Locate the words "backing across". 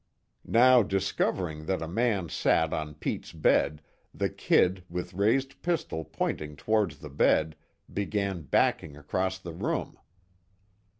8.41-9.37